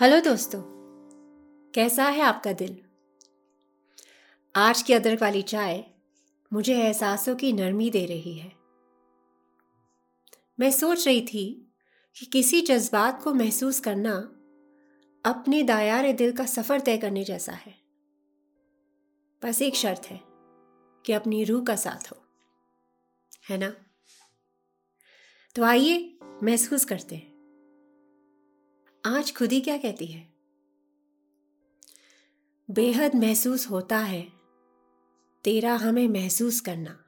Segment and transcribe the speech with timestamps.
[0.00, 0.60] Hello दोस्तों,
[1.74, 2.80] कैसा है आपका दिल
[4.54, 5.84] आज की अदरक वाली चाय
[6.52, 8.52] मुझे एहसासों की नरमी दे रही है।
[10.60, 11.72] मैं सोच रही थी
[12.16, 14.14] कि किसी जज्बात को महसूस करना
[15.24, 17.74] अपने दायार दिल का सफ़र तय करने जैसा है।
[19.42, 20.20] बस एक शर्त है
[21.04, 22.16] कि अपनी रूह का साथ हो,
[23.48, 23.74] है ना?
[25.54, 27.27] तो आइए महसूस करते हैं।
[29.06, 30.32] आज खुद ही क्या कहती है?
[32.70, 34.32] बेहद महसूस होता है
[35.44, 37.04] तेरा हमें महसूस करना।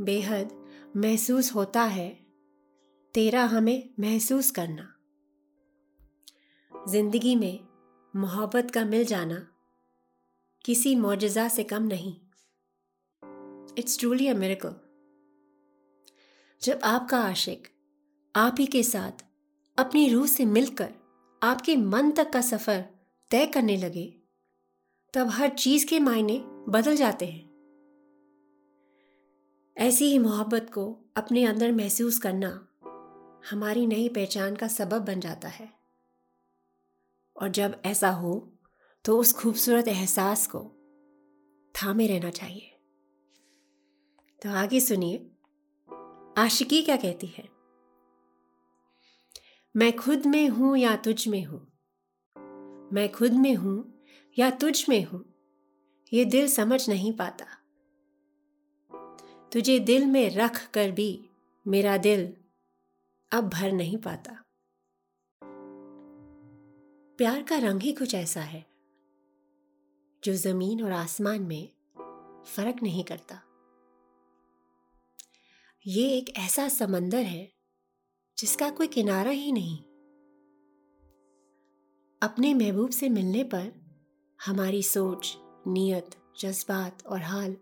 [0.00, 0.52] बेहद
[0.96, 2.08] महसूस होता है
[3.14, 4.94] तेरा हमें महसूस करना।
[6.88, 7.68] ज़िंदगी में
[8.16, 9.46] मोहब्बत का मिल जाना
[10.64, 12.16] किसी मोजा से कम नहीं।
[13.78, 14.76] इट्स ट्रूली अ मेरेकल
[16.62, 17.68] जब आपका आशिक
[18.36, 19.27] आप ही के साथ
[19.78, 20.94] अपनी रूह से मिलकर
[21.42, 22.80] आपके मन तक का सफ़र
[23.30, 24.22] तय करने लगे,
[25.14, 27.48] तब हर चीज़ के मायने बदल जाते हैं।
[29.76, 32.48] ऐसी ही मोहब्बत को अपने अंदर महसूस करना
[33.50, 35.68] हमारी नई पहचान का सबब बन जाता है।
[37.36, 38.58] और जब ऐसा हो
[39.04, 40.60] तो उस खूबसूरत एहसास को
[41.74, 42.74] थामे रहना चाहिए।
[44.42, 45.30] तो आगे सुनिए,
[46.38, 47.57] आशिकी क्या कहती है?
[49.76, 51.58] मैं खुद में हूँ या तुझ में हूँ?
[52.92, 54.04] मैं खुद में हूँ
[54.38, 55.24] या तुझ में हूँ?
[56.12, 57.44] ये दिल समझ नहीं पाता।
[59.52, 61.30] तुझे दिल में रख कर भी
[61.66, 62.36] मेरा दिल
[63.32, 64.32] अब भर नहीं पाता।
[67.18, 68.64] प्यार का रंग ही कुछ ऐसा है,
[70.24, 71.68] जो ज़मीन और आसमान में
[72.44, 73.42] फ़र्क नहीं करता।
[75.86, 77.57] ये एक ऐसा समंदर है
[78.38, 79.78] जिसका कोई किनारा ही नहीं।
[82.22, 83.72] अपने महबूब से मिलने पर
[84.46, 87.56] हमारी सोच, नीयत, जज्बात और हाल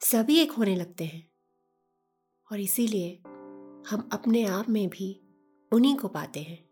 [0.00, 1.30] सभी एक होने लगते हैं।
[2.52, 3.22] और इसीलिए
[3.90, 5.20] हम अपने आप में भी
[5.72, 6.68] उन्हीं को पाते हैं।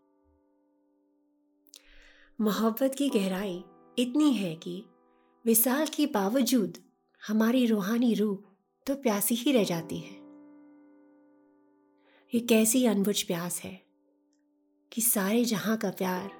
[2.41, 3.65] मोहब्बत की गहराई
[3.99, 4.85] इतनी है कि
[5.45, 6.79] विशाल के बावजूद
[7.27, 8.39] हमारी रूहानी रूह
[8.87, 10.18] तो प्यासी ही रह जाती है।
[12.35, 13.83] ये कैसी अनबुझ प्यास है
[14.93, 16.31] कि सारे जहाँ का प्यार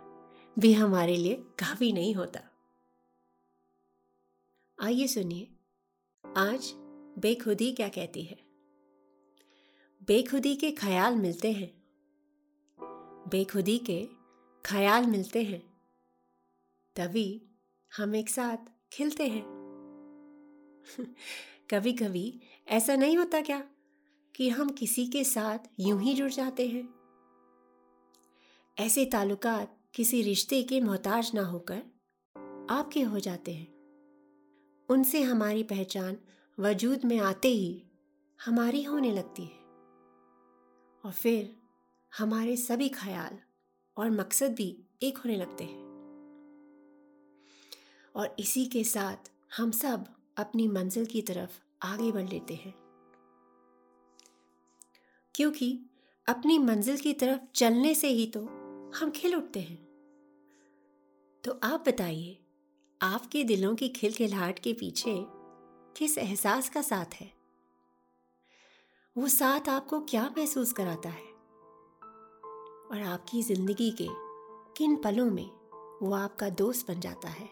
[0.59, 2.41] भी हमारे लिए काफ़ी नहीं होता।
[4.83, 5.49] आइए सुनिए,
[6.37, 6.73] आज
[7.19, 8.39] बेखुदी क्या कहती है?
[10.03, 11.83] बेखुदी के ख्याल मिलते हैं।
[13.29, 14.09] बेखुदी के
[14.65, 15.63] ख्याल मिलते हैं।
[16.97, 17.43] तभी
[17.97, 18.57] हम एक साथ
[18.93, 19.45] खिलते हैं।
[21.71, 23.71] कभी कभी ऐसा नहीं होता क्या?
[24.39, 26.95] कि हम किसी के साथ यूँ ही जुड़ जाते हैं।
[28.79, 31.83] ऐसे ताल्लुकात किसी रिश्ते के मोहताज ना होकर
[32.71, 33.73] आपके हो जाते हैं।
[34.89, 36.17] उनसे हमारी पहचान
[36.59, 37.85] वजूद में आते ही
[38.45, 39.59] हमारी होने लगती है।
[41.05, 41.57] और फिर
[42.19, 43.39] हमारे सभी ख्याल
[43.97, 45.83] और मकसद भी एक होने लगते हैं।
[48.17, 50.07] और इसी के साथ हम सब
[50.37, 52.88] अपनी मंजिल की तरफ़ आगे बढ़ लेते हैं।
[55.39, 55.81] क्योंकि
[56.29, 58.41] अपनी मंजिल की तरफ़ चलने से ही तो
[58.95, 59.89] हम खिल उठते हैं।
[61.45, 62.39] तो आप बताइए,
[63.03, 65.27] आपके दिलों की खिलखिलाहट के पीछे
[65.97, 67.33] किस एहसास का साथ है?
[69.19, 71.27] वो साथ आपको क्या महसूस कराता है?
[72.93, 74.09] और आपकी ज़िंदगी के
[74.77, 75.51] किन पलों में
[76.03, 77.49] वो आपका दोस्त बन जाता है?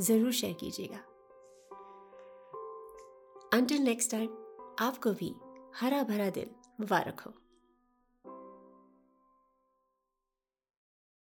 [0.00, 0.98] ज़रूर शेयर कीजिएगा।
[3.52, 4.28] अंटिल नेक्स्ट टाइम
[4.78, 5.34] आपको भी
[5.80, 7.32] हरा भरा दिल मुबारक हो।